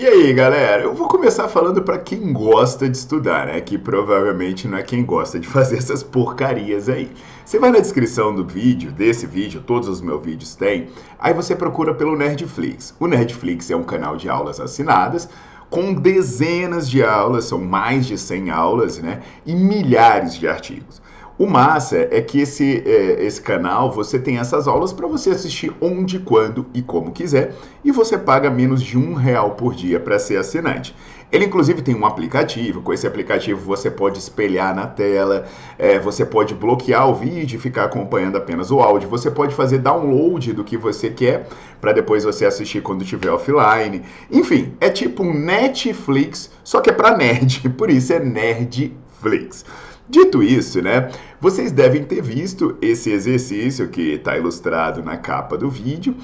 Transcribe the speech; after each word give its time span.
E 0.00 0.06
aí, 0.06 0.32
galera, 0.32 0.84
eu 0.84 0.94
vou 0.94 1.08
começar 1.08 1.48
falando 1.48 1.82
para 1.82 1.98
quem 1.98 2.32
gosta 2.32 2.88
de 2.88 2.96
estudar, 2.96 3.48
né? 3.48 3.60
Que 3.60 3.76
provavelmente 3.76 4.68
não 4.68 4.78
é 4.78 4.82
quem 4.84 5.04
gosta 5.04 5.40
de 5.40 5.48
fazer 5.50 5.76
essas 5.78 6.04
porcarias 6.04 6.88
aí. 6.88 7.10
Você 7.44 7.58
vai 7.58 7.72
na 7.72 7.80
descrição 7.80 8.32
do 8.32 8.44
vídeo, 8.44 8.92
desse 8.92 9.26
vídeo, 9.26 9.60
todos 9.60 9.88
os 9.88 10.00
meus 10.00 10.24
vídeos 10.24 10.54
têm, 10.54 10.86
aí 11.18 11.34
você 11.34 11.56
procura 11.56 11.92
pelo 11.92 12.16
Nerdflix. 12.16 12.94
O 13.00 13.08
Nerdflix 13.08 13.72
é 13.72 13.76
um 13.76 13.82
canal 13.82 14.16
de 14.16 14.28
aulas 14.28 14.60
assinadas 14.60 15.28
com 15.68 15.92
dezenas 15.92 16.88
de 16.88 17.02
aulas, 17.02 17.46
são 17.46 17.58
mais 17.58 18.06
de 18.06 18.16
100 18.16 18.50
aulas, 18.50 18.98
né? 18.98 19.20
E 19.44 19.52
milhares 19.52 20.34
de 20.34 20.46
artigos. 20.46 21.02
O 21.38 21.46
massa 21.46 22.08
é 22.10 22.20
que 22.20 22.40
esse, 22.40 22.82
é, 22.84 23.24
esse 23.24 23.40
canal 23.40 23.92
você 23.92 24.18
tem 24.18 24.38
essas 24.38 24.66
aulas 24.66 24.92
para 24.92 25.06
você 25.06 25.30
assistir 25.30 25.72
onde, 25.80 26.18
quando 26.18 26.66
e 26.74 26.82
como 26.82 27.12
quiser 27.12 27.54
e 27.84 27.92
você 27.92 28.18
paga 28.18 28.50
menos 28.50 28.82
de 28.82 28.98
um 28.98 29.14
real 29.14 29.52
por 29.52 29.72
dia 29.72 30.00
para 30.00 30.18
ser 30.18 30.36
assinante. 30.36 30.96
Ele 31.30 31.44
inclusive 31.44 31.80
tem 31.80 31.94
um 31.94 32.04
aplicativo, 32.04 32.82
com 32.82 32.92
esse 32.92 33.06
aplicativo 33.06 33.60
você 33.60 33.88
pode 33.88 34.18
espelhar 34.18 34.74
na 34.74 34.88
tela, 34.88 35.44
é, 35.78 35.96
você 35.96 36.26
pode 36.26 36.54
bloquear 36.54 37.08
o 37.08 37.14
vídeo 37.14 37.56
e 37.56 37.60
ficar 37.60 37.84
acompanhando 37.84 38.36
apenas 38.36 38.72
o 38.72 38.80
áudio, 38.80 39.08
você 39.08 39.30
pode 39.30 39.54
fazer 39.54 39.78
download 39.78 40.52
do 40.52 40.64
que 40.64 40.76
você 40.76 41.08
quer 41.08 41.46
para 41.80 41.92
depois 41.92 42.24
você 42.24 42.46
assistir 42.46 42.82
quando 42.82 43.02
estiver 43.02 43.30
offline. 43.30 44.02
Enfim, 44.28 44.74
é 44.80 44.90
tipo 44.90 45.22
um 45.22 45.32
Netflix, 45.32 46.50
só 46.64 46.80
que 46.80 46.90
é 46.90 46.92
para 46.92 47.16
nerd, 47.16 47.68
por 47.78 47.90
isso 47.90 48.12
é 48.12 48.18
Nerdflix. 48.18 49.64
Dito 50.10 50.42
isso, 50.42 50.80
né, 50.80 51.10
vocês 51.38 51.70
devem 51.70 52.02
ter 52.02 52.22
visto 52.22 52.78
esse 52.80 53.10
exercício 53.10 53.88
que 53.88 54.14
está 54.14 54.38
ilustrado 54.38 55.02
na 55.02 55.18
capa 55.18 55.56
do 55.56 55.68
vídeo. 55.68 56.16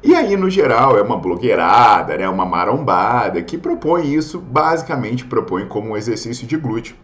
E 0.00 0.14
aí, 0.14 0.36
no 0.36 0.48
geral, 0.48 0.96
é 0.96 1.02
uma 1.02 1.16
blogueirada, 1.16 2.16
né, 2.16 2.28
uma 2.28 2.46
marombada 2.46 3.42
que 3.42 3.58
propõe 3.58 4.14
isso, 4.14 4.38
basicamente 4.38 5.24
propõe 5.24 5.66
como 5.66 5.90
um 5.90 5.96
exercício 5.96 6.46
de 6.46 6.56
glúteo. 6.56 6.94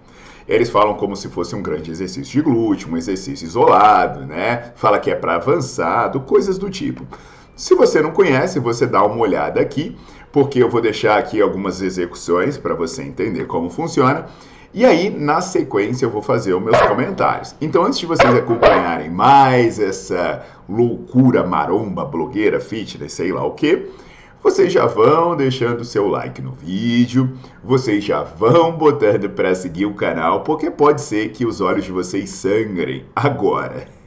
Eles 0.48 0.70
falam 0.70 0.94
como 0.94 1.14
se 1.14 1.28
fosse 1.28 1.54
um 1.54 1.62
grande 1.62 1.90
exercício 1.90 2.32
de 2.32 2.40
glúteo, 2.40 2.90
um 2.90 2.96
exercício 2.96 3.44
isolado, 3.44 4.24
né? 4.24 4.72
Fala 4.76 4.98
que 4.98 5.10
é 5.10 5.14
para 5.14 5.34
avançado, 5.34 6.20
coisas 6.20 6.56
do 6.56 6.70
tipo. 6.70 7.06
Se 7.54 7.74
você 7.74 8.00
não 8.00 8.12
conhece, 8.12 8.58
você 8.58 8.86
dá 8.86 9.04
uma 9.04 9.20
olhada 9.20 9.60
aqui, 9.60 9.94
porque 10.32 10.62
eu 10.62 10.70
vou 10.70 10.80
deixar 10.80 11.18
aqui 11.18 11.42
algumas 11.42 11.82
execuções 11.82 12.56
para 12.56 12.74
você 12.74 13.02
entender 13.02 13.46
como 13.46 13.68
funciona. 13.68 14.26
E 14.74 14.84
aí, 14.84 15.08
na 15.08 15.40
sequência, 15.40 16.04
eu 16.04 16.10
vou 16.10 16.20
fazer 16.20 16.52
os 16.52 16.62
meus 16.62 16.78
comentários. 16.82 17.54
Então, 17.58 17.84
antes 17.84 17.98
de 17.98 18.06
vocês 18.06 18.34
acompanharem 18.34 19.08
mais 19.08 19.78
essa 19.78 20.44
loucura 20.68 21.42
maromba, 21.42 22.04
blogueira, 22.04 22.60
fitness, 22.60 23.14
sei 23.14 23.32
lá 23.32 23.44
o 23.44 23.52
que, 23.52 23.88
vocês 24.42 24.70
já 24.70 24.84
vão 24.84 25.34
deixando 25.34 25.84
seu 25.84 26.06
like 26.06 26.42
no 26.42 26.52
vídeo, 26.52 27.32
vocês 27.64 28.04
já 28.04 28.22
vão 28.22 28.72
botando 28.76 29.30
para 29.30 29.54
seguir 29.54 29.86
o 29.86 29.94
canal, 29.94 30.42
porque 30.42 30.70
pode 30.70 31.00
ser 31.00 31.30
que 31.30 31.46
os 31.46 31.62
olhos 31.62 31.84
de 31.84 31.92
vocês 31.92 32.28
sangrem 32.28 33.04
agora. 33.16 33.97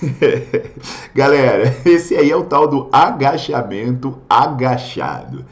Galera, 1.14 1.74
esse 1.84 2.14
aí 2.14 2.30
é 2.30 2.36
o 2.36 2.44
tal 2.44 2.68
do 2.68 2.88
agachamento 2.92 4.18
agachado. 4.28 5.44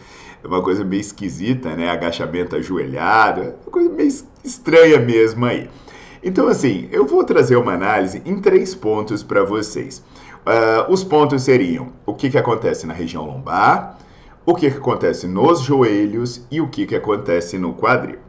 É 0.43 0.47
uma 0.47 0.63
coisa 0.63 0.85
meio 0.85 1.01
esquisita, 1.01 1.75
né? 1.75 1.91
Agachamento 1.91 2.57
ajoelhado, 2.57 3.41
é 3.41 3.55
uma 3.65 3.71
coisa 3.71 3.91
meio 3.91 4.13
estranha 4.45 4.99
mesmo 4.99 5.45
aí. 5.45 5.69
Então, 6.23 6.49
assim, 6.49 6.89
eu 6.91 7.07
vou 7.07 7.25
trazer 7.25 7.57
uma 7.57 7.73
análise 7.73 8.23
em 8.25 8.41
três 8.41 8.75
pontos 8.75 9.23
para 9.23 9.45
vocês. 9.45 10.03
Uh, 10.47 10.93
os 10.93 11.03
pontos 11.03 11.43
seriam 11.43 11.89
o 12.05 12.15
que, 12.15 12.31
que 12.31 12.39
acontece 12.39 12.87
na 12.87 12.95
região 12.95 13.27
lombar, 13.27 13.99
o 14.45 14.55
que, 14.55 14.71
que 14.71 14.77
acontece 14.77 15.27
nos 15.27 15.61
joelhos 15.61 16.47
e 16.51 16.61
o 16.61 16.69
que, 16.69 16.87
que 16.87 16.95
acontece 16.95 17.59
no 17.59 17.75
quadril. 17.75 18.26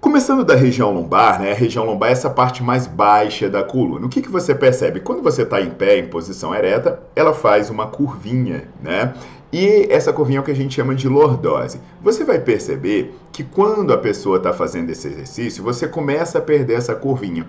Começando 0.00 0.44
da 0.44 0.54
região 0.54 0.92
lombar, 0.94 1.40
né? 1.40 1.50
A 1.50 1.54
região 1.56 1.84
lombar 1.84 2.10
é 2.10 2.12
essa 2.12 2.30
parte 2.30 2.62
mais 2.62 2.86
baixa 2.86 3.50
da 3.50 3.64
coluna. 3.64 4.06
O 4.06 4.08
que, 4.08 4.22
que 4.22 4.30
você 4.30 4.54
percebe? 4.54 5.00
Quando 5.00 5.24
você 5.24 5.42
está 5.42 5.60
em 5.60 5.70
pé, 5.70 5.98
em 5.98 6.06
posição 6.06 6.54
ereta, 6.54 7.02
ela 7.16 7.34
faz 7.34 7.68
uma 7.68 7.88
curvinha, 7.88 8.68
né? 8.80 9.12
E 9.52 9.88
essa 9.90 10.12
curvinha 10.12 10.38
é 10.38 10.40
o 10.40 10.44
que 10.44 10.52
a 10.52 10.56
gente 10.56 10.76
chama 10.76 10.94
de 10.94 11.08
lordose. 11.08 11.80
Você 12.00 12.24
vai 12.24 12.38
perceber 12.38 13.12
que 13.32 13.42
quando 13.42 13.92
a 13.92 13.98
pessoa 13.98 14.36
está 14.36 14.52
fazendo 14.52 14.88
esse 14.90 15.08
exercício, 15.08 15.64
você 15.64 15.88
começa 15.88 16.38
a 16.38 16.42
perder 16.42 16.74
essa 16.74 16.94
curvinha. 16.94 17.44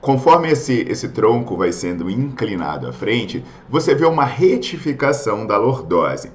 Conforme 0.00 0.50
esse, 0.50 0.84
esse 0.88 1.10
tronco 1.10 1.56
vai 1.56 1.70
sendo 1.70 2.10
inclinado 2.10 2.88
à 2.88 2.92
frente, 2.92 3.44
você 3.68 3.94
vê 3.94 4.04
uma 4.04 4.24
retificação 4.24 5.46
da 5.46 5.56
lordose. 5.56 6.32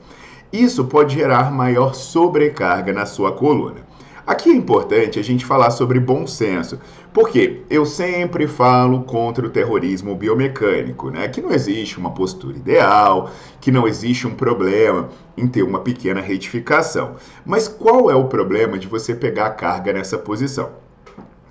Isso 0.53 0.85
pode 0.85 1.15
gerar 1.15 1.51
maior 1.51 1.93
sobrecarga 1.93 2.93
na 2.93 3.05
sua 3.05 3.33
coluna. 3.33 3.88
Aqui 4.29 4.51
é 4.51 4.53
importante 4.53 5.17
a 5.17 5.23
gente 5.23 5.43
falar 5.43 5.71
sobre 5.71 5.99
bom 5.99 6.27
senso, 6.27 6.79
porque 7.11 7.63
eu 7.67 7.83
sempre 7.83 8.45
falo 8.45 9.01
contra 9.01 9.43
o 9.43 9.49
terrorismo 9.49 10.13
biomecânico, 10.13 11.09
né? 11.09 11.27
Que 11.27 11.41
não 11.41 11.49
existe 11.49 11.97
uma 11.97 12.11
postura 12.11 12.55
ideal, 12.55 13.31
que 13.59 13.71
não 13.71 13.87
existe 13.87 14.27
um 14.27 14.35
problema 14.35 15.09
em 15.35 15.47
ter 15.47 15.63
uma 15.63 15.79
pequena 15.79 16.21
retificação. 16.21 17.15
Mas 17.43 17.67
qual 17.67 18.11
é 18.11 18.13
o 18.13 18.25
problema 18.25 18.77
de 18.77 18.87
você 18.87 19.15
pegar 19.15 19.47
a 19.47 19.49
carga 19.49 19.91
nessa 19.91 20.15
posição? 20.15 20.73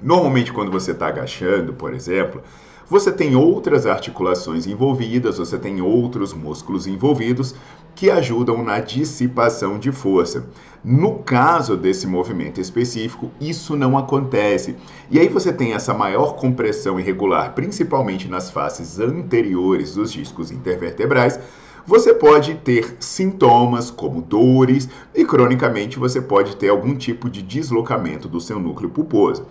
Normalmente, 0.00 0.52
quando 0.52 0.70
você 0.70 0.92
está 0.92 1.08
agachando, 1.08 1.72
por 1.72 1.92
exemplo, 1.92 2.40
você 2.90 3.12
tem 3.12 3.36
outras 3.36 3.84
articulações 3.84 4.66
envolvidas, 4.66 5.36
você 5.36 5.58
tem 5.58 5.82
outros 5.82 6.32
músculos 6.32 6.86
envolvidos 6.86 7.54
que 7.94 8.10
ajudam 8.10 8.62
na 8.62 8.80
dissipação 8.80 9.78
de 9.78 9.92
força. 9.92 10.46
No 10.82 11.18
caso 11.18 11.76
desse 11.76 12.06
movimento 12.06 12.60
específico, 12.60 13.30
isso 13.38 13.76
não 13.76 13.98
acontece. 13.98 14.76
E 15.10 15.18
aí 15.18 15.28
você 15.28 15.52
tem 15.52 15.74
essa 15.74 15.92
maior 15.92 16.36
compressão 16.36 16.98
irregular, 16.98 17.52
principalmente 17.54 18.26
nas 18.26 18.50
faces 18.50 18.98
anteriores 18.98 19.94
dos 19.94 20.10
discos 20.10 20.50
intervertebrais. 20.50 21.38
Você 21.86 22.14
pode 22.14 22.54
ter 22.56 22.96
sintomas 23.00 23.90
como 23.90 24.22
dores 24.22 24.88
e 25.14 25.24
cronicamente 25.24 25.98
você 25.98 26.20
pode 26.22 26.56
ter 26.56 26.68
algum 26.68 26.94
tipo 26.94 27.28
de 27.28 27.42
deslocamento 27.42 28.28
do 28.28 28.40
seu 28.40 28.58
núcleo 28.58 28.90
pulposo. 28.90 29.46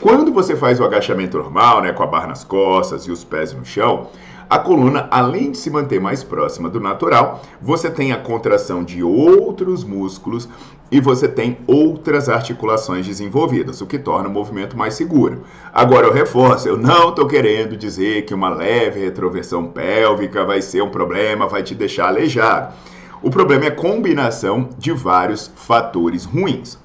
Quando 0.00 0.32
você 0.32 0.54
faz 0.54 0.78
o 0.78 0.84
agachamento 0.84 1.38
normal, 1.38 1.82
né, 1.82 1.92
com 1.92 2.04
a 2.04 2.06
barra 2.06 2.28
nas 2.28 2.44
costas 2.44 3.02
e 3.02 3.10
os 3.10 3.24
pés 3.24 3.52
no 3.52 3.64
chão, 3.64 4.06
a 4.48 4.56
coluna, 4.56 5.08
além 5.10 5.50
de 5.50 5.58
se 5.58 5.68
manter 5.70 6.00
mais 6.00 6.22
próxima 6.22 6.70
do 6.70 6.78
natural, 6.78 7.42
você 7.60 7.90
tem 7.90 8.12
a 8.12 8.16
contração 8.16 8.84
de 8.84 9.02
outros 9.02 9.82
músculos 9.82 10.48
e 10.88 11.00
você 11.00 11.26
tem 11.26 11.58
outras 11.66 12.28
articulações 12.28 13.08
desenvolvidas, 13.08 13.80
o 13.80 13.86
que 13.86 13.98
torna 13.98 14.28
o 14.28 14.32
movimento 14.32 14.76
mais 14.76 14.94
seguro. 14.94 15.42
Agora 15.74 16.06
eu 16.06 16.12
reforço, 16.12 16.68
eu 16.68 16.78
não 16.78 17.08
estou 17.08 17.26
querendo 17.26 17.76
dizer 17.76 18.22
que 18.24 18.32
uma 18.32 18.50
leve 18.50 19.00
retroversão 19.00 19.66
pélvica 19.66 20.44
vai 20.44 20.62
ser 20.62 20.80
um 20.80 20.90
problema, 20.90 21.48
vai 21.48 21.64
te 21.64 21.74
deixar 21.74 22.06
aleijado. 22.06 22.72
O 23.20 23.30
problema 23.30 23.64
é 23.64 23.68
a 23.68 23.74
combinação 23.74 24.68
de 24.78 24.92
vários 24.92 25.50
fatores 25.56 26.24
ruins. 26.24 26.78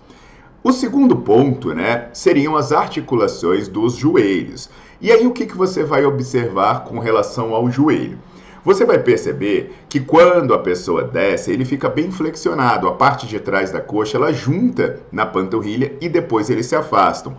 O 0.64 0.72
segundo 0.72 1.18
ponto, 1.18 1.74
né, 1.74 2.08
seriam 2.14 2.56
as 2.56 2.72
articulações 2.72 3.68
dos 3.68 3.96
joelhos. 3.96 4.70
E 5.02 5.12
aí 5.12 5.28
o 5.28 5.32
que, 5.32 5.46
que 5.46 5.58
você 5.58 5.84
vai 5.84 6.06
observar 6.06 6.86
com 6.86 7.00
relação 7.00 7.54
ao 7.54 7.70
joelho? 7.70 8.18
Você 8.64 8.86
vai 8.86 8.98
perceber 8.98 9.76
que 9.90 10.00
quando 10.00 10.54
a 10.54 10.60
pessoa 10.60 11.04
desce, 11.04 11.52
ele 11.52 11.66
fica 11.66 11.90
bem 11.90 12.10
flexionado, 12.10 12.88
a 12.88 12.94
parte 12.94 13.28
de 13.28 13.42
trás 13.42 13.72
da 13.72 13.82
coxa 13.82 14.16
ela 14.16 14.32
junta 14.32 15.02
na 15.12 15.26
panturrilha 15.26 15.98
e 16.00 16.08
depois 16.08 16.50
eles 16.50 16.68
se 16.68 16.78
afastam. 16.78 17.36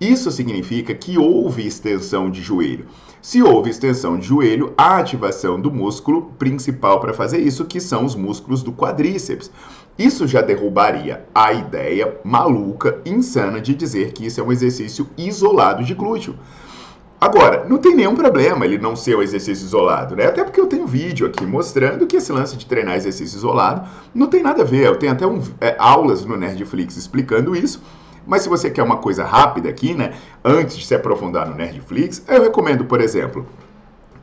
Isso 0.00 0.30
significa 0.30 0.94
que 0.94 1.16
houve 1.16 1.66
extensão 1.66 2.30
de 2.30 2.42
joelho. 2.42 2.86
Se 3.22 3.42
houve 3.42 3.70
extensão 3.70 4.18
de 4.18 4.26
joelho, 4.26 4.74
a 4.76 4.98
ativação 4.98 5.60
do 5.60 5.70
músculo 5.70 6.32
principal 6.38 7.00
para 7.00 7.14
fazer 7.14 7.38
isso, 7.38 7.64
que 7.64 7.80
são 7.80 8.04
os 8.04 8.14
músculos 8.14 8.62
do 8.62 8.72
quadríceps. 8.72 9.50
Isso 9.98 10.26
já 10.26 10.42
derrubaria 10.42 11.24
a 11.34 11.52
ideia 11.52 12.20
maluca, 12.22 13.00
insana 13.06 13.60
de 13.60 13.74
dizer 13.74 14.12
que 14.12 14.26
isso 14.26 14.38
é 14.38 14.44
um 14.44 14.52
exercício 14.52 15.08
isolado 15.16 15.82
de 15.82 15.94
glúteo. 15.94 16.36
Agora, 17.18 17.64
não 17.66 17.78
tem 17.78 17.96
nenhum 17.96 18.14
problema 18.14 18.66
ele 18.66 18.76
não 18.76 18.94
ser 18.94 19.16
um 19.16 19.22
exercício 19.22 19.64
isolado, 19.64 20.14
né? 20.14 20.26
Até 20.26 20.44
porque 20.44 20.60
eu 20.60 20.66
tenho 20.66 20.86
vídeo 20.86 21.26
aqui 21.26 21.46
mostrando 21.46 22.06
que 22.06 22.16
esse 22.16 22.30
lance 22.30 22.58
de 22.58 22.66
treinar 22.66 22.94
exercício 22.94 23.38
isolado 23.38 23.88
não 24.14 24.26
tem 24.26 24.42
nada 24.42 24.62
a 24.62 24.66
ver. 24.66 24.86
Eu 24.86 24.96
tenho 24.96 25.12
até 25.12 25.26
um, 25.26 25.40
é, 25.58 25.74
aulas 25.78 26.26
no 26.26 26.36
Nerdflix 26.36 26.94
explicando 26.98 27.56
isso. 27.56 27.82
Mas 28.26 28.42
se 28.42 28.48
você 28.48 28.68
quer 28.68 28.82
uma 28.82 28.96
coisa 28.96 29.24
rápida 29.24 29.68
aqui, 29.68 29.94
né? 29.94 30.14
Antes 30.44 30.76
de 30.76 30.84
se 30.84 30.94
aprofundar 30.94 31.48
no 31.48 31.54
Nerdflix, 31.54 32.24
eu 32.26 32.42
recomendo, 32.42 32.84
por 32.84 33.00
exemplo, 33.00 33.46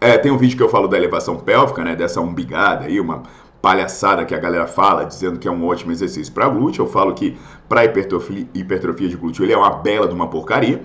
é, 0.02 0.18
tem 0.18 0.32
um 0.32 0.38
vídeo 0.38 0.58
que 0.58 0.64
eu 0.64 0.70
falo 0.70 0.88
da 0.88 0.98
elevação 0.98 1.38
pélvica, 1.38 1.84
né? 1.84 1.96
Dessa 1.96 2.20
umbigada 2.20 2.86
aí, 2.86 3.00
uma 3.00 3.24
palhaçada 3.62 4.26
que 4.26 4.36
a 4.36 4.40
galera 4.40 4.68
fala, 4.68 5.06
dizendo 5.06 5.40
que 5.40 5.48
é 5.48 5.52
um 5.52 5.66
ótimo 5.66 5.94
exercício 5.94 6.34
para 6.34 6.50
glúteo. 6.50 6.84
Eu 6.84 6.90
falo 6.90 7.14
que 7.14 7.38
para 7.70 7.86
hipertrofia, 7.86 8.46
hipertrofia 8.54 9.08
de 9.08 9.16
glúteo 9.16 9.46
ele 9.46 9.54
é 9.54 9.58
uma 9.58 9.70
bela 9.70 10.06
de 10.06 10.14
uma 10.14 10.28
porcaria. 10.28 10.84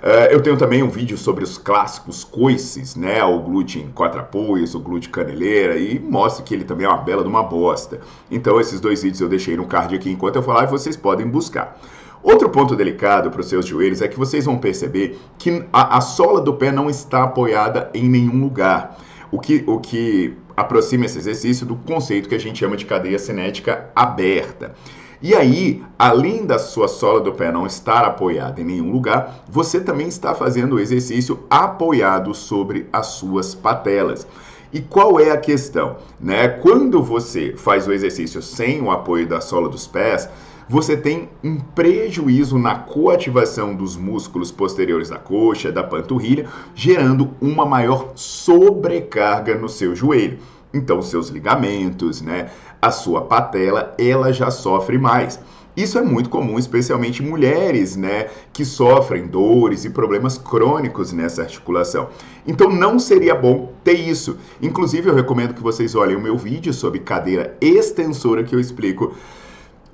Uh, 0.00 0.30
eu 0.30 0.40
tenho 0.40 0.56
também 0.56 0.82
um 0.82 0.88
vídeo 0.88 1.18
sobre 1.18 1.44
os 1.44 1.58
clássicos 1.58 2.22
coices, 2.24 2.94
né? 2.94 3.22
O 3.24 3.40
glúteo 3.40 3.82
em 3.82 3.90
quatro 3.90 4.20
apoios, 4.20 4.74
o 4.74 4.80
glúteo 4.80 5.10
caneleira, 5.10 5.76
e 5.76 5.98
mostra 5.98 6.44
que 6.44 6.54
ele 6.54 6.64
também 6.64 6.86
é 6.86 6.88
uma 6.88 6.98
bela 6.98 7.22
de 7.22 7.28
uma 7.28 7.42
bosta. 7.42 8.00
Então, 8.30 8.58
esses 8.60 8.80
dois 8.80 9.02
vídeos 9.02 9.20
eu 9.20 9.28
deixei 9.28 9.56
no 9.56 9.66
card 9.66 9.94
aqui 9.94 10.10
enquanto 10.10 10.36
eu 10.36 10.42
falar 10.42 10.64
e 10.64 10.66
vocês 10.68 10.96
podem 10.96 11.26
buscar. 11.26 11.76
Outro 12.22 12.50
ponto 12.50 12.76
delicado 12.76 13.30
para 13.30 13.40
os 13.40 13.46
seus 13.46 13.66
joelhos 13.66 14.02
é 14.02 14.08
que 14.08 14.18
vocês 14.18 14.44
vão 14.44 14.58
perceber 14.58 15.18
que 15.38 15.64
a, 15.72 15.96
a 15.96 16.00
sola 16.00 16.40
do 16.40 16.54
pé 16.54 16.70
não 16.70 16.90
está 16.90 17.24
apoiada 17.24 17.90
em 17.94 18.08
nenhum 18.08 18.40
lugar. 18.40 18.98
O 19.32 19.38
que, 19.38 19.64
o 19.66 19.78
que 19.78 20.36
aproxima 20.56 21.06
esse 21.06 21.18
exercício 21.18 21.64
do 21.64 21.76
conceito 21.76 22.28
que 22.28 22.34
a 22.34 22.40
gente 22.40 22.58
chama 22.58 22.76
de 22.76 22.84
cadeia 22.84 23.18
cinética 23.18 23.90
aberta. 23.94 24.74
E 25.22 25.34
aí, 25.34 25.82
além 25.98 26.46
da 26.46 26.58
sua 26.58 26.88
sola 26.88 27.20
do 27.20 27.32
pé 27.32 27.52
não 27.52 27.66
estar 27.66 28.04
apoiada 28.04 28.60
em 28.60 28.64
nenhum 28.64 28.90
lugar, 28.90 29.44
você 29.48 29.80
também 29.80 30.08
está 30.08 30.34
fazendo 30.34 30.76
o 30.76 30.80
exercício 30.80 31.40
apoiado 31.50 32.34
sobre 32.34 32.88
as 32.92 33.06
suas 33.08 33.54
patelas. 33.54 34.26
E 34.72 34.80
qual 34.80 35.20
é 35.20 35.30
a 35.30 35.36
questão? 35.36 35.96
Né? 36.18 36.48
Quando 36.48 37.02
você 37.02 37.54
faz 37.56 37.86
o 37.86 37.92
exercício 37.92 38.40
sem 38.40 38.80
o 38.80 38.90
apoio 38.90 39.26
da 39.26 39.40
sola 39.40 39.68
dos 39.68 39.86
pés, 39.86 40.28
você 40.70 40.96
tem 40.96 41.28
um 41.42 41.58
prejuízo 41.58 42.56
na 42.56 42.76
coativação 42.76 43.74
dos 43.74 43.96
músculos 43.96 44.52
posteriores 44.52 45.08
da 45.08 45.18
coxa, 45.18 45.72
da 45.72 45.82
panturrilha, 45.82 46.46
gerando 46.76 47.32
uma 47.40 47.66
maior 47.66 48.12
sobrecarga 48.14 49.56
no 49.56 49.68
seu 49.68 49.96
joelho. 49.96 50.38
Então, 50.72 51.02
seus 51.02 51.28
ligamentos, 51.28 52.22
né, 52.22 52.52
a 52.80 52.92
sua 52.92 53.22
patela, 53.22 53.96
ela 53.98 54.32
já 54.32 54.48
sofre 54.48 54.96
mais. 54.96 55.40
Isso 55.76 55.98
é 55.98 56.02
muito 56.02 56.30
comum, 56.30 56.56
especialmente 56.56 57.20
mulheres, 57.20 57.96
né, 57.96 58.28
que 58.52 58.64
sofrem 58.64 59.26
dores 59.26 59.84
e 59.84 59.90
problemas 59.90 60.38
crônicos 60.38 61.12
nessa 61.12 61.42
articulação. 61.42 62.10
Então 62.46 62.70
não 62.70 62.96
seria 62.96 63.34
bom 63.34 63.72
ter 63.82 63.94
isso. 63.94 64.38
Inclusive 64.62 65.10
eu 65.10 65.14
recomendo 65.16 65.52
que 65.52 65.62
vocês 65.62 65.96
olhem 65.96 66.14
o 66.14 66.20
meu 66.20 66.38
vídeo 66.38 66.72
sobre 66.72 67.00
cadeira 67.00 67.56
extensora 67.60 68.44
que 68.44 68.54
eu 68.54 68.60
explico 68.60 69.16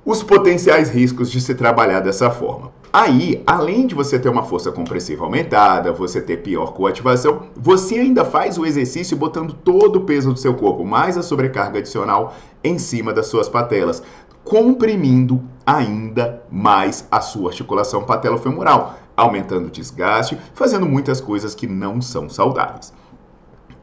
os 0.07 0.23
potenciais 0.23 0.89
riscos 0.89 1.29
de 1.29 1.41
se 1.41 1.53
trabalhar 1.53 1.99
dessa 1.99 2.31
forma. 2.31 2.71
Aí, 2.93 3.43
além 3.45 3.85
de 3.85 3.93
você 3.93 4.17
ter 4.17 4.29
uma 4.29 4.41
força 4.41 4.71
compressiva 4.71 5.25
aumentada, 5.25 5.91
você 5.91 6.21
ter 6.21 6.37
pior 6.37 6.71
coativação, 6.71 7.47
você 7.57 7.95
ainda 7.95 8.23
faz 8.23 8.57
o 8.57 8.65
exercício 8.65 9.17
botando 9.17 9.51
todo 9.51 9.97
o 9.97 10.05
peso 10.05 10.31
do 10.31 10.39
seu 10.39 10.53
corpo, 10.53 10.85
mais 10.85 11.17
a 11.17 11.21
sobrecarga 11.21 11.79
adicional 11.79 12.33
em 12.63 12.79
cima 12.79 13.11
das 13.11 13.27
suas 13.27 13.49
patelas, 13.49 14.01
comprimindo 14.45 15.43
ainda 15.65 16.41
mais 16.49 17.05
a 17.11 17.19
sua 17.19 17.49
articulação 17.49 18.03
patelofemoral, 18.03 18.97
aumentando 19.17 19.67
o 19.67 19.71
desgaste, 19.71 20.37
fazendo 20.53 20.85
muitas 20.85 21.19
coisas 21.19 21.53
que 21.53 21.67
não 21.67 22.01
são 22.01 22.29
saudáveis. 22.29 22.93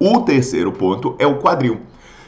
O 0.01 0.23
terceiro 0.23 0.73
ponto 0.73 1.17
é 1.19 1.27
o 1.27 1.39
quadril. 1.39 1.83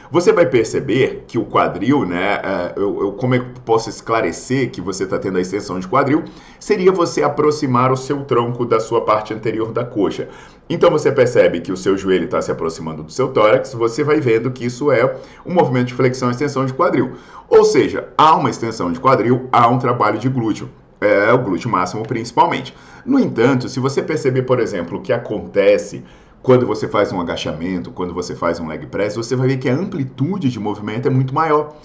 Você 0.09 0.31
vai 0.31 0.45
perceber 0.45 1.25
que 1.27 1.37
o 1.37 1.45
quadril, 1.45 2.05
né? 2.05 2.39
É, 2.41 2.73
eu, 2.77 3.01
eu, 3.01 3.11
como 3.13 3.35
é 3.35 3.39
que 3.39 3.59
posso 3.65 3.89
esclarecer 3.89 4.71
que 4.71 4.79
você 4.79 5.03
está 5.03 5.19
tendo 5.19 5.37
a 5.37 5.41
extensão 5.41 5.79
de 5.79 5.87
quadril? 5.87 6.23
Seria 6.59 6.91
você 6.91 7.23
aproximar 7.23 7.91
o 7.91 7.97
seu 7.97 8.23
tronco 8.23 8.65
da 8.65 8.79
sua 8.79 9.01
parte 9.01 9.33
anterior 9.33 9.73
da 9.73 9.83
coxa. 9.83 10.29
Então 10.69 10.89
você 10.89 11.11
percebe 11.11 11.59
que 11.59 11.71
o 11.71 11.77
seu 11.77 11.97
joelho 11.97 12.25
está 12.25 12.41
se 12.41 12.51
aproximando 12.51 13.03
do 13.03 13.11
seu 13.11 13.29
tórax, 13.29 13.73
você 13.73 14.03
vai 14.03 14.19
vendo 14.19 14.51
que 14.51 14.65
isso 14.65 14.91
é 14.91 15.15
um 15.45 15.53
movimento 15.53 15.87
de 15.87 15.93
flexão 15.93 16.29
e 16.29 16.31
extensão 16.31 16.65
de 16.65 16.73
quadril. 16.73 17.13
Ou 17.49 17.63
seja, 17.65 18.09
há 18.17 18.35
uma 18.35 18.49
extensão 18.49 18.91
de 18.91 18.99
quadril, 18.99 19.47
há 19.51 19.67
um 19.67 19.77
trabalho 19.77 20.19
de 20.19 20.29
glúteo. 20.29 20.69
É 20.99 21.31
o 21.31 21.37
glúteo 21.37 21.69
máximo 21.69 22.03
principalmente. 22.05 22.73
No 23.05 23.19
entanto, 23.19 23.69
se 23.69 23.79
você 23.79 24.01
perceber, 24.01 24.43
por 24.43 24.59
exemplo, 24.59 24.97
o 24.97 25.01
que 25.01 25.13
acontece 25.13 26.03
quando 26.41 26.65
você 26.65 26.87
faz 26.87 27.11
um 27.11 27.19
agachamento, 27.19 27.91
quando 27.91 28.13
você 28.13 28.35
faz 28.35 28.59
um 28.59 28.67
leg 28.67 28.85
press, 28.87 29.15
você 29.15 29.35
vai 29.35 29.47
ver 29.47 29.57
que 29.57 29.69
a 29.69 29.73
amplitude 29.73 30.49
de 30.49 30.59
movimento 30.59 31.07
é 31.07 31.11
muito 31.11 31.33
maior. 31.33 31.75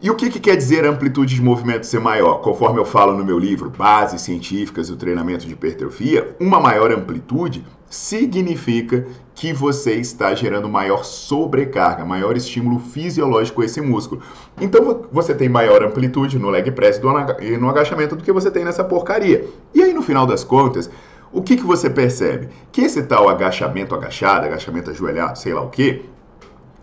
E 0.00 0.10
o 0.10 0.16
que, 0.16 0.28
que, 0.28 0.40
quer 0.40 0.56
dizer 0.56 0.84
amplitude 0.84 1.32
de 1.32 1.40
movimento 1.40 1.86
ser 1.86 2.00
maior? 2.00 2.40
Conforme 2.40 2.80
eu 2.80 2.84
falo 2.84 3.16
no 3.16 3.24
meu 3.24 3.38
livro 3.38 3.70
Bases 3.70 4.22
Científicas 4.22 4.88
do 4.88 4.96
Treinamento 4.96 5.46
de 5.46 5.52
Hipertrofia, 5.52 6.34
uma 6.40 6.58
maior 6.58 6.90
amplitude 6.90 7.64
significa 7.88 9.06
que 9.32 9.52
você 9.52 9.92
está 9.92 10.34
gerando 10.34 10.68
maior 10.68 11.04
sobrecarga, 11.04 12.04
maior 12.04 12.36
estímulo 12.36 12.80
fisiológico 12.80 13.62
a 13.62 13.64
esse 13.64 13.80
músculo. 13.80 14.22
Então 14.60 15.06
você 15.12 15.34
tem 15.34 15.48
maior 15.48 15.84
amplitude 15.84 16.36
no 16.36 16.50
leg 16.50 16.68
press 16.72 17.00
e 17.40 17.56
no 17.56 17.70
agachamento 17.70 18.16
do 18.16 18.24
que 18.24 18.32
você 18.32 18.50
tem 18.50 18.64
nessa 18.64 18.82
porcaria. 18.82 19.46
E 19.72 19.84
aí 19.84 19.92
no 19.92 20.02
final 20.02 20.26
das 20.26 20.42
contas, 20.42 20.90
o 21.32 21.42
que, 21.42 21.56
que 21.56 21.64
você 21.64 21.88
percebe? 21.88 22.48
Que 22.70 22.82
esse 22.82 23.02
tal 23.04 23.28
agachamento 23.28 23.94
agachado, 23.94 24.46
agachamento 24.46 24.90
ajoelhado, 24.90 25.38
sei 25.38 25.54
lá 25.54 25.62
o 25.62 25.70
que, 25.70 26.04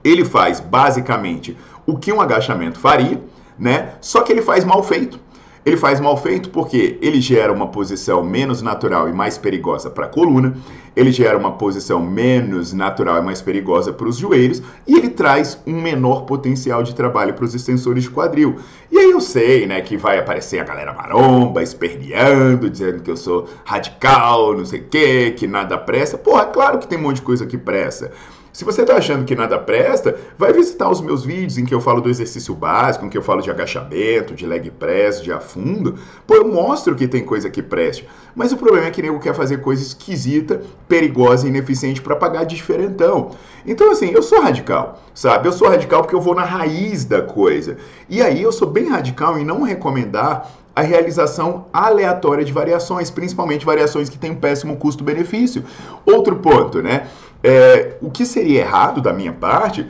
ele 0.04 0.26
faz 0.26 0.60
basicamente 0.60 1.58
o 1.86 1.98
que 1.98 2.12
um 2.12 2.20
agachamento 2.20 2.80
faria, 2.80 3.22
né? 3.58 3.94
Só 4.02 4.22
que 4.22 4.32
ele 4.32 4.42
faz 4.42 4.66
mal 4.66 4.82
feito. 4.82 5.20
Ele 5.66 5.78
faz 5.78 6.00
mal 6.00 6.16
feito 6.18 6.50
porque 6.50 6.98
ele 7.02 7.20
gera 7.22 7.52
uma 7.52 7.68
posição 7.68 8.24
menos 8.24 8.62
natural 8.62 9.10
e 9.10 9.14
mais 9.14 9.38
perigosa 9.38 9.90
para 9.90 10.06
a 10.06 10.10
coluna, 10.10 10.56
ele 10.96 11.12
gera 11.12 11.38
uma 11.38 11.52
posição 11.54 12.00
menos 12.02 12.74
natural 12.74 13.20
e 13.20 13.22
mais 13.22 13.42
perigosa 13.42 13.94
para 13.94 14.08
os 14.08 14.18
joelhos 14.18 14.62
e 14.88 14.96
ele 14.96 15.10
traz 15.10 15.62
um 15.66 15.82
menor 15.82 16.22
potencial 16.22 16.84
de 16.84 16.96
trabalho 16.96 17.34
para 17.34 17.46
os 17.46 17.54
extensores 17.54 18.04
de 18.04 18.10
quadril. 18.10 18.58
E 18.92 18.98
aí 18.98 19.12
eu 19.12 19.22
sei, 19.22 19.68
né, 19.68 19.82
que 19.82 19.98
vai 19.98 20.18
aparecer 20.18 20.60
a 20.60 20.64
galera 20.64 20.94
maromba, 20.94 21.62
esperneando, 21.62 22.70
dizendo 22.70 23.02
que 23.02 23.12
eu 23.12 23.18
sou 23.18 23.48
radical, 23.64 24.58
não 24.58 24.66
sei 24.66 24.80
o 24.80 24.86
quê, 24.90 25.34
que 25.38 25.48
nada 25.48 25.78
presta. 25.78 26.18
Porra, 26.18 26.46
claro 26.46 26.80
que 26.80 26.88
tem 26.88 26.98
um 26.98 27.04
monte 27.04 27.18
de 27.18 27.22
coisa 27.24 27.46
que 27.46 27.58
presta. 27.58 28.12
Se 28.52 28.66
você 28.66 28.82
está 28.82 28.96
achando 28.96 29.26
que 29.26 29.36
nada 29.36 29.60
presta, 29.60 30.18
vai 30.38 30.52
visitar 30.52 30.90
os 30.90 31.02
meus 31.02 31.24
vídeos 31.24 31.58
em 31.58 31.66
que 31.66 31.74
eu 31.74 31.80
falo 31.80 32.02
do 32.02 32.10
exercício 32.10 32.56
básico, 32.56 33.06
em 33.06 33.10
que 33.10 33.18
eu 33.18 33.22
falo 33.22 33.42
de 33.42 33.52
agachamento, 33.52 34.34
de 34.34 34.46
leg 34.46 34.72
press, 34.72 35.22
de 35.22 35.32
afundo. 35.32 35.96
Pô, 36.26 36.36
eu 36.36 36.48
mostro 36.48 36.96
que 36.96 37.08
tem 37.08 37.24
coisa 37.24 37.50
que 37.50 37.62
preste. 37.62 38.08
Mas 38.36 38.52
o 38.52 38.58
problema 38.58 38.88
é 38.88 38.92
que 38.92 39.02
nego 39.02 39.20
quer 39.20 39.36
fazer 39.36 39.58
coisa 39.62 39.84
esquisita, 39.84 40.62
perigosa 40.88 41.46
e 41.46 41.50
ineficiente 41.50 42.02
para 42.02 42.16
pagar 42.16 42.44
diferentão. 42.44 43.32
Então, 43.66 43.92
assim, 43.92 44.10
eu 44.12 44.24
sou 44.24 44.42
radical, 44.42 45.00
sabe? 45.14 45.48
Eu 45.48 45.54
sou 45.54 45.68
radical 45.68 46.02
porque 46.02 46.16
eu 46.16 46.22
vou 46.22 46.34
na 46.34 46.44
raiz 46.44 47.06
da 47.06 47.22
coisa. 47.22 47.78
E 48.10 48.22
aí 48.22 48.42
eu 48.42 48.52
sou 48.52 48.68
bem 48.68 48.90
radical 48.90 49.38
em 49.38 49.46
não 49.46 49.62
recomendar 49.62 50.50
a 50.80 50.82
realização 50.82 51.66
aleatória 51.74 52.44
de 52.44 52.54
variações, 52.54 53.12
principalmente 53.12 53.66
variações 53.66 54.10
que 54.10 54.18
têm 54.18 54.32
um 54.32 54.36
péssimo 54.36 54.78
custo-benefício. 54.78 55.64
Outro 56.06 56.38
ponto, 56.38 56.82
né? 56.82 57.08
É, 57.44 57.98
o 58.02 58.10
que 58.10 58.26
seria 58.26 58.62
errado 58.62 59.02
da 59.02 59.12
minha 59.12 59.34
parte 59.34 59.86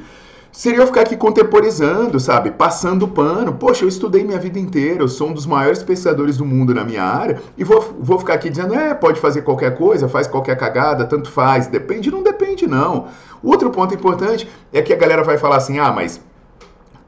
seria 0.51 0.79
eu 0.79 0.87
ficar 0.87 1.01
aqui 1.01 1.15
contemporizando, 1.15 2.19
sabe? 2.19 2.49
Passando 2.51 3.07
pano. 3.07 3.53
Poxa, 3.53 3.85
eu 3.85 3.87
estudei 3.87 4.23
minha 4.23 4.39
vida 4.39 4.57
inteira, 4.57 5.03
eu 5.03 5.07
sou 5.07 5.29
um 5.29 5.33
dos 5.33 5.45
maiores 5.45 5.83
pesquisadores 5.83 6.37
do 6.37 6.45
mundo 6.45 6.73
na 6.73 6.83
minha 6.83 7.03
área 7.03 7.39
e 7.55 7.63
vou, 7.63 7.95
vou 7.99 8.17
ficar 8.17 8.33
aqui 8.33 8.49
dizendo, 8.49 8.73
é, 8.73 8.95
pode 8.95 9.19
fazer 9.19 9.43
qualquer 9.43 9.77
coisa, 9.77 10.09
faz 10.09 10.25
qualquer 10.25 10.57
cagada, 10.57 11.05
tanto 11.05 11.29
faz. 11.29 11.67
Depende? 11.67 12.09
Não 12.09 12.23
depende, 12.23 12.67
não. 12.67 13.07
Outro 13.43 13.69
ponto 13.69 13.93
importante 13.93 14.49
é 14.73 14.81
que 14.81 14.91
a 14.91 14.97
galera 14.97 15.23
vai 15.23 15.37
falar 15.37 15.57
assim, 15.57 15.77
ah, 15.77 15.91
mas 15.91 16.19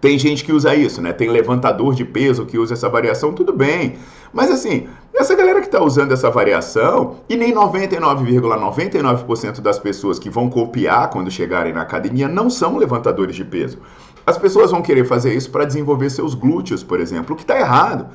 tem 0.01 0.17
gente 0.17 0.43
que 0.43 0.51
usa 0.51 0.73
isso, 0.73 0.99
né? 0.99 1.13
Tem 1.13 1.29
levantador 1.29 1.93
de 1.93 2.03
peso 2.03 2.45
que 2.47 2.57
usa 2.57 2.73
essa 2.73 2.89
variação, 2.89 3.31
tudo 3.33 3.53
bem. 3.53 3.97
Mas 4.33 4.49
assim, 4.49 4.87
essa 5.13 5.35
galera 5.35 5.59
que 5.59 5.67
está 5.67 5.83
usando 5.83 6.11
essa 6.11 6.31
variação, 6.31 7.17
e 7.29 7.37
nem 7.37 7.53
99,99% 7.53 8.93
,99 8.93 9.61
das 9.61 9.77
pessoas 9.77 10.17
que 10.17 10.29
vão 10.29 10.49
copiar 10.49 11.11
quando 11.11 11.29
chegarem 11.29 11.71
na 11.71 11.83
academia 11.83 12.27
não 12.27 12.49
são 12.49 12.77
levantadores 12.77 13.35
de 13.35 13.45
peso. 13.45 13.77
As 14.25 14.39
pessoas 14.39 14.71
vão 14.71 14.81
querer 14.81 15.05
fazer 15.05 15.35
isso 15.35 15.51
para 15.51 15.65
desenvolver 15.65 16.09
seus 16.09 16.33
glúteos, 16.33 16.83
por 16.83 16.99
exemplo, 16.99 17.33
o 17.33 17.37
que 17.37 17.43
está 17.43 17.59
errado. 17.59 18.07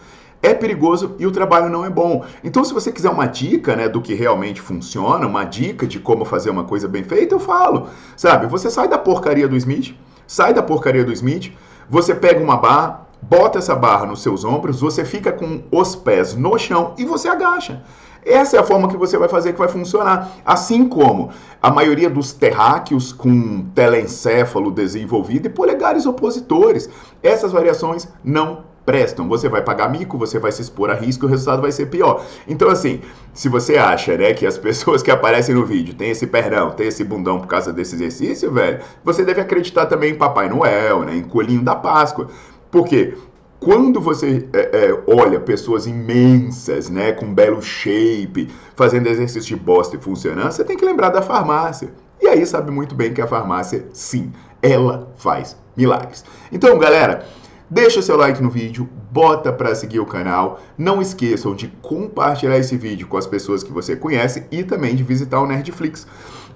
É 0.42 0.52
perigoso 0.52 1.14
e 1.18 1.26
o 1.26 1.30
trabalho 1.30 1.68
não 1.68 1.84
é 1.84 1.90
bom. 1.90 2.24
Então, 2.42 2.64
se 2.64 2.74
você 2.74 2.90
quiser 2.90 3.10
uma 3.10 3.26
dica 3.26 3.76
né, 3.76 3.88
do 3.88 4.00
que 4.00 4.14
realmente 4.14 4.60
funciona, 4.60 5.26
uma 5.26 5.44
dica 5.44 5.86
de 5.86 5.98
como 6.00 6.24
fazer 6.24 6.50
uma 6.50 6.64
coisa 6.64 6.88
bem 6.88 7.04
feita, 7.04 7.34
eu 7.34 7.40
falo. 7.40 7.88
Sabe, 8.16 8.46
você 8.46 8.70
sai 8.70 8.88
da 8.88 8.98
porcaria 8.98 9.48
do 9.48 9.56
Smith, 9.56 9.94
sai 10.26 10.52
da 10.52 10.62
porcaria 10.62 11.04
do 11.04 11.12
Smith, 11.12 11.52
você 11.88 12.14
pega 12.14 12.42
uma 12.42 12.56
barra, 12.56 13.06
bota 13.22 13.58
essa 13.58 13.74
barra 13.74 14.06
nos 14.06 14.22
seus 14.22 14.44
ombros, 14.44 14.80
você 14.80 15.04
fica 15.04 15.32
com 15.32 15.62
os 15.70 15.96
pés 15.96 16.34
no 16.34 16.58
chão 16.58 16.94
e 16.96 17.04
você 17.04 17.28
agacha. 17.28 17.82
Essa 18.26 18.56
é 18.56 18.60
a 18.60 18.64
forma 18.64 18.88
que 18.88 18.96
você 18.96 19.16
vai 19.16 19.28
fazer 19.28 19.52
que 19.52 19.58
vai 19.58 19.68
funcionar. 19.68 20.32
Assim 20.44 20.88
como 20.88 21.30
a 21.62 21.70
maioria 21.70 22.10
dos 22.10 22.32
terráqueos 22.32 23.12
com 23.12 23.66
telencéfalo 23.72 24.72
desenvolvido 24.72 25.46
e 25.46 25.50
polegares 25.50 26.06
opositores. 26.06 26.90
Essas 27.22 27.52
variações 27.52 28.08
não 28.24 28.64
prestam. 28.86 29.28
Você 29.28 29.48
vai 29.48 29.60
pagar 29.60 29.90
mico, 29.90 30.16
você 30.16 30.38
vai 30.38 30.52
se 30.52 30.62
expor 30.62 30.88
a 30.88 30.94
risco 30.94 31.26
o 31.26 31.28
resultado 31.28 31.60
vai 31.60 31.72
ser 31.72 31.86
pior. 31.86 32.24
Então, 32.46 32.70
assim, 32.70 33.00
se 33.34 33.48
você 33.48 33.76
acha, 33.76 34.16
né, 34.16 34.32
que 34.32 34.46
as 34.46 34.56
pessoas 34.56 35.02
que 35.02 35.10
aparecem 35.10 35.54
no 35.54 35.66
vídeo 35.66 35.94
têm 35.94 36.10
esse 36.10 36.26
perdão, 36.26 36.70
têm 36.70 36.86
esse 36.86 37.02
bundão 37.02 37.40
por 37.40 37.48
causa 37.48 37.72
desse 37.72 37.96
exercício, 37.96 38.50
velho, 38.52 38.78
você 39.04 39.24
deve 39.24 39.40
acreditar 39.40 39.86
também 39.86 40.12
em 40.12 40.14
Papai 40.14 40.48
Noel, 40.48 41.00
né, 41.00 41.16
em 41.16 41.22
Coelhinho 41.22 41.62
da 41.62 41.74
Páscoa. 41.74 42.28
Porque 42.70 43.14
quando 43.58 44.00
você 44.00 44.48
é, 44.52 44.60
é, 44.60 45.02
olha 45.08 45.40
pessoas 45.40 45.86
imensas, 45.86 46.88
né, 46.88 47.12
com 47.12 47.34
belo 47.34 47.60
shape, 47.60 48.48
fazendo 48.76 49.08
exercício 49.08 49.56
de 49.56 49.62
bosta 49.62 49.96
e 49.96 50.00
funcionando, 50.00 50.52
você 50.52 50.62
tem 50.62 50.76
que 50.76 50.84
lembrar 50.84 51.10
da 51.10 51.20
farmácia. 51.20 51.92
E 52.20 52.28
aí 52.28 52.46
sabe 52.46 52.70
muito 52.70 52.94
bem 52.94 53.12
que 53.12 53.20
a 53.20 53.26
farmácia, 53.26 53.86
sim, 53.92 54.32
ela 54.62 55.12
faz 55.16 55.56
milagres. 55.76 56.24
Então, 56.50 56.78
galera, 56.78 57.26
deixa 57.70 58.02
seu 58.02 58.16
like 58.16 58.42
no 58.42 58.50
vídeo, 58.50 58.88
bota 59.10 59.52
para 59.52 59.74
seguir 59.74 60.00
o 60.00 60.06
canal. 60.06 60.60
Não 60.76 61.00
esqueçam 61.00 61.54
de 61.54 61.68
compartilhar 61.82 62.58
esse 62.58 62.76
vídeo 62.76 63.06
com 63.06 63.16
as 63.16 63.26
pessoas 63.26 63.62
que 63.62 63.72
você 63.72 63.96
conhece 63.96 64.46
e 64.50 64.62
também 64.62 64.94
de 64.94 65.02
visitar 65.02 65.40
o 65.40 65.46
Nerdflix 65.46 66.06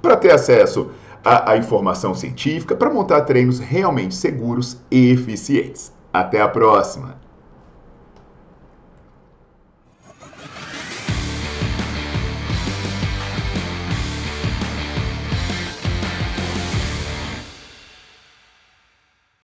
para 0.02 0.16
ter 0.16 0.32
acesso 0.32 0.90
à, 1.24 1.52
à 1.52 1.56
informação 1.56 2.14
científica, 2.14 2.74
para 2.74 2.92
montar 2.92 3.22
treinos 3.22 3.58
realmente 3.58 4.14
seguros 4.14 4.78
e 4.90 5.10
eficientes. 5.10 5.92
Até 6.12 6.40
a 6.40 6.48
próxima! 6.48 7.29